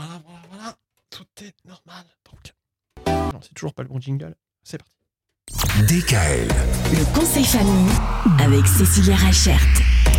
Voilà, 0.00 0.22
voilà, 0.24 0.40
voilà. 0.50 0.76
Tout 1.10 1.26
est 1.44 1.52
normal. 1.68 2.04
Donc... 2.24 3.34
Non, 3.34 3.40
c'est 3.42 3.52
toujours 3.52 3.74
pas 3.74 3.82
le 3.82 3.88
bon 3.90 4.00
jingle. 4.00 4.34
C'est 4.62 4.78
parti. 4.78 4.92
DKL. 5.82 6.48
Le 6.92 7.18
conseil 7.18 7.44
famille 7.44 7.92
avec 8.38 8.66
Cécilia 8.66 9.14
Rachert. 9.16 9.60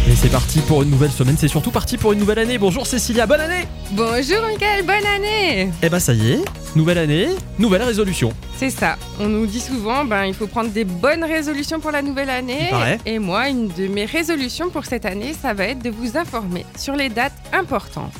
Et 0.07 0.15
c'est 0.15 0.29
parti 0.29 0.59
pour 0.61 0.83
une 0.83 0.91
nouvelle 0.91 1.11
semaine. 1.11 1.35
C'est 1.35 1.47
surtout 1.47 1.71
parti 1.71 1.97
pour 1.97 2.13
une 2.13 2.19
nouvelle 2.19 2.37
année. 2.37 2.59
Bonjour 2.59 2.85
Cécilia, 2.85 3.25
bonne 3.25 3.41
année 3.41 3.67
Bonjour 3.91 4.45
Mickaël, 4.47 4.85
bonne 4.85 5.05
année 5.05 5.71
Eh 5.81 5.89
ben 5.89 5.99
ça 5.99 6.13
y 6.13 6.33
est, 6.33 6.45
nouvelle 6.75 6.99
année, 6.99 7.29
nouvelle 7.57 7.83
résolution. 7.83 8.33
C'est 8.57 8.69
ça, 8.69 8.97
on 9.19 9.29
nous 9.29 9.47
dit 9.47 9.59
souvent 9.59 10.05
ben, 10.05 10.25
il 10.25 10.33
faut 10.35 10.47
prendre 10.47 10.69
des 10.69 10.85
bonnes 10.85 11.23
résolutions 11.23 11.79
pour 11.79 11.91
la 11.91 12.03
nouvelle 12.03 12.29
année. 12.29 12.69
Et 13.05 13.17
moi, 13.17 13.49
une 13.49 13.67
de 13.69 13.87
mes 13.87 14.05
résolutions 14.05 14.69
pour 14.69 14.85
cette 14.85 15.05
année, 15.05 15.33
ça 15.33 15.53
va 15.55 15.65
être 15.65 15.81
de 15.81 15.89
vous 15.89 16.17
informer 16.17 16.65
sur 16.77 16.95
les 16.95 17.09
dates 17.09 17.33
importantes. 17.51 18.13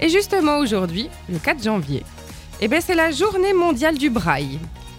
Et 0.00 0.08
justement 0.08 0.58
aujourd'hui, 0.58 1.08
le 1.30 1.38
4 1.38 1.62
janvier, 1.62 2.02
eh 2.60 2.68
ben, 2.68 2.80
c'est 2.84 2.94
la 2.94 3.10
journée 3.10 3.52
mondiale 3.52 3.96
du 3.98 4.10
braille. 4.10 4.58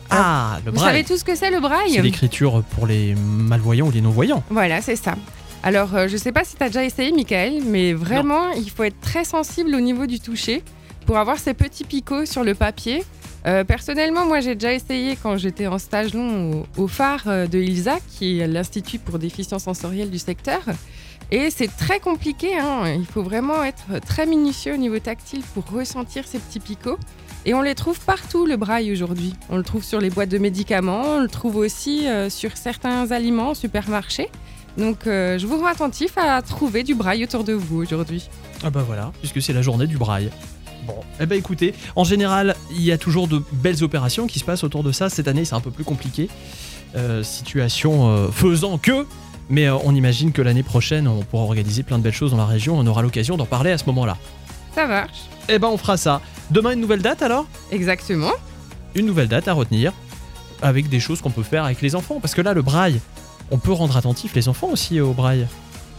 Ah, 0.09 0.59
le 0.65 0.71
Vous 0.71 0.77
braille. 0.77 0.89
savez 0.93 1.03
tout 1.03 1.17
ce 1.17 1.23
que 1.23 1.35
c'est 1.35 1.49
le 1.51 1.59
braille 1.59 1.93
C'est 1.93 2.01
l'écriture 2.01 2.63
pour 2.75 2.85
les 2.87 3.15
malvoyants 3.15 3.87
ou 3.87 3.91
les 3.91 4.01
non-voyants. 4.01 4.43
Voilà, 4.49 4.81
c'est 4.81 4.95
ça. 4.95 5.15
Alors, 5.63 5.95
euh, 5.95 6.07
je 6.07 6.15
sais 6.17 6.31
pas 6.31 6.43
si 6.43 6.55
tu 6.55 6.63
as 6.63 6.67
déjà 6.67 6.83
essayé, 6.83 7.11
Michael, 7.11 7.63
mais 7.65 7.93
vraiment, 7.93 8.51
il 8.51 8.69
faut 8.69 8.83
être 8.83 8.99
très 9.01 9.23
sensible 9.25 9.73
au 9.73 9.79
niveau 9.79 10.05
du 10.05 10.19
toucher 10.19 10.63
pour 11.07 11.17
avoir 11.17 11.39
ces 11.39 11.53
petits 11.55 11.83
picots 11.85 12.25
sur 12.25 12.43
le 12.43 12.53
papier. 12.53 13.03
Euh, 13.45 13.63
personnellement, 13.63 14.25
moi, 14.25 14.39
j'ai 14.39 14.55
déjà 14.55 14.73
essayé 14.73 15.15
quand 15.21 15.37
j'étais 15.37 15.67
en 15.67 15.77
stage 15.77 16.13
long 16.13 16.65
au, 16.77 16.87
phare 16.87 17.23
euh, 17.27 17.47
de 17.47 17.59
ILSA, 17.59 17.97
qui 18.09 18.39
est 18.39 18.47
l'Institut 18.47 18.97
pour 18.97 19.19
déficience 19.19 19.63
sensorielle 19.63 20.09
du 20.09 20.17
secteur. 20.17 20.61
Et 21.31 21.49
c'est 21.51 21.67
très 21.75 21.99
compliqué, 21.99 22.57
hein. 22.57 22.83
il 22.87 23.05
faut 23.05 23.23
vraiment 23.23 23.63
être 23.63 23.99
très 24.05 24.25
minutieux 24.25 24.73
au 24.73 24.77
niveau 24.77 24.99
tactile 24.99 25.41
pour 25.53 25.65
ressentir 25.71 26.27
ces 26.27 26.39
petits 26.39 26.59
picots. 26.59 26.99
Et 27.45 27.53
on 27.53 27.61
les 27.61 27.75
trouve 27.75 27.99
partout, 27.99 28.47
le 28.47 28.57
braille, 28.57 28.91
aujourd'hui. 28.91 29.33
On 29.49 29.57
le 29.57 29.63
trouve 29.63 29.83
sur 29.83 29.99
les 29.99 30.09
boîtes 30.09 30.29
de 30.29 30.39
médicaments, 30.39 31.03
on 31.17 31.21
le 31.21 31.27
trouve 31.27 31.57
aussi 31.57 32.07
euh, 32.07 32.29
sur 32.29 32.57
certains 32.57 33.11
aliments 33.11 33.51
au 33.51 33.55
supermarché. 33.55 34.29
Donc, 34.77 35.05
je 35.05 35.45
vous 35.45 35.57
rends 35.57 35.67
attentif 35.67 36.17
à 36.17 36.41
trouver 36.41 36.83
du 36.83 36.95
braille 36.95 37.23
autour 37.23 37.45
de 37.45 37.53
vous 37.53 37.77
aujourd'hui. 37.77 38.27
Ah 38.61 38.69
bah 38.69 38.83
voilà, 38.85 39.13
puisque 39.21 39.41
c'est 39.41 39.53
la 39.53 39.61
journée 39.61 39.87
du 39.87 39.97
braille. 39.97 40.29
Eh 41.19 41.25
ben 41.25 41.37
écoutez, 41.37 41.73
en 41.95 42.03
général, 42.03 42.55
il 42.71 42.81
y 42.81 42.91
a 42.91 42.97
toujours 42.97 43.27
de 43.27 43.41
belles 43.53 43.83
opérations 43.83 44.27
qui 44.27 44.39
se 44.39 44.43
passent 44.43 44.63
autour 44.63 44.83
de 44.83 44.91
ça. 44.91 45.09
Cette 45.09 45.27
année, 45.27 45.45
c'est 45.45 45.55
un 45.55 45.61
peu 45.61 45.71
plus 45.71 45.83
compliqué. 45.83 46.29
Euh, 46.95 47.23
situation 47.23 48.07
euh, 48.07 48.31
faisant 48.31 48.77
que, 48.77 49.05
mais 49.49 49.67
euh, 49.67 49.75
on 49.83 49.93
imagine 49.95 50.31
que 50.31 50.41
l'année 50.41 50.63
prochaine, 50.63 51.07
on 51.07 51.21
pourra 51.23 51.43
organiser 51.43 51.83
plein 51.83 51.97
de 51.97 52.03
belles 52.03 52.13
choses 52.13 52.31
dans 52.31 52.37
la 52.37 52.45
région. 52.45 52.77
On 52.77 52.87
aura 52.87 53.01
l'occasion 53.01 53.37
d'en 53.37 53.45
parler 53.45 53.71
à 53.71 53.77
ce 53.77 53.85
moment-là. 53.85 54.17
Ça 54.73 54.87
marche. 54.87 55.25
Eh 55.47 55.59
ben 55.59 55.67
on 55.67 55.77
fera 55.77 55.97
ça. 55.97 56.21
Demain, 56.51 56.71
une 56.71 56.81
nouvelle 56.81 57.01
date 57.01 57.21
alors? 57.21 57.45
Exactement. 57.71 58.31
Une 58.93 59.05
nouvelle 59.05 59.27
date 59.27 59.47
à 59.47 59.53
retenir, 59.53 59.93
avec 60.61 60.89
des 60.89 60.99
choses 60.99 61.21
qu'on 61.21 61.31
peut 61.31 61.43
faire 61.43 61.63
avec 61.65 61.81
les 61.81 61.95
enfants. 61.95 62.19
Parce 62.21 62.33
que 62.33 62.41
là, 62.41 62.53
le 62.53 62.61
braille, 62.61 62.99
on 63.51 63.57
peut 63.57 63.71
rendre 63.71 63.95
attentifs 63.95 64.33
les 64.35 64.47
enfants 64.47 64.69
aussi 64.69 64.99
au 64.99 65.13
braille. 65.13 65.47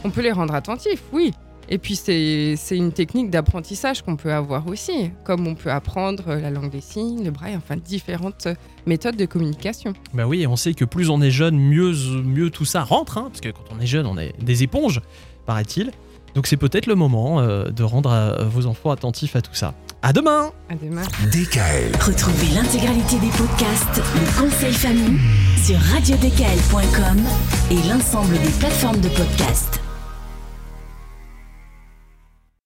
On 0.04 0.10
peut 0.10 0.22
les 0.22 0.32
rendre 0.32 0.54
attentifs, 0.54 1.02
oui. 1.12 1.32
Et 1.68 1.78
puis, 1.78 1.96
c'est 1.96 2.54
c'est 2.56 2.76
une 2.76 2.92
technique 2.92 3.30
d'apprentissage 3.30 4.02
qu'on 4.02 4.16
peut 4.16 4.32
avoir 4.32 4.66
aussi, 4.68 5.10
comme 5.24 5.46
on 5.46 5.54
peut 5.54 5.70
apprendre 5.70 6.34
la 6.34 6.50
langue 6.50 6.70
des 6.70 6.80
signes, 6.80 7.24
le 7.24 7.30
braille, 7.30 7.56
enfin 7.56 7.76
différentes 7.76 8.48
méthodes 8.86 9.16
de 9.16 9.26
communication. 9.26 9.92
Bah 10.14 10.26
oui, 10.26 10.42
et 10.42 10.46
on 10.46 10.56
sait 10.56 10.74
que 10.74 10.84
plus 10.84 11.10
on 11.10 11.20
est 11.22 11.30
jeune, 11.30 11.58
mieux, 11.58 11.92
mieux 12.24 12.50
tout 12.50 12.64
ça 12.64 12.84
rentre, 12.84 13.18
hein, 13.18 13.28
parce 13.28 13.40
que 13.40 13.48
quand 13.48 13.64
on 13.76 13.80
est 13.80 13.86
jeune, 13.86 14.06
on 14.06 14.18
est 14.18 14.32
des 14.42 14.62
éponges, 14.62 15.00
paraît-il. 15.44 15.90
Donc 16.34 16.46
c'est 16.46 16.58
peut-être 16.58 16.86
le 16.86 16.94
moment 16.94 17.40
euh, 17.40 17.70
de 17.70 17.82
rendre 17.82 18.44
vos 18.44 18.66
enfants 18.66 18.90
attentifs 18.90 19.36
à 19.36 19.40
tout 19.42 19.54
ça. 19.54 19.74
À 20.02 20.12
demain 20.12 20.52
À 20.68 20.74
demain. 20.74 21.02
DKL. 21.32 21.90
Retrouvez 22.00 22.54
l'intégralité 22.54 23.16
des 23.18 23.30
podcasts 23.30 24.02
Le 24.14 24.40
conseil 24.40 24.72
famille 24.72 25.18
sur 25.64 25.78
radiodkl.com 25.78 27.24
et 27.70 27.88
l'ensemble 27.88 28.34
des 28.34 28.52
plateformes 28.60 29.00
de 29.00 29.08
podcasts. 29.08 29.80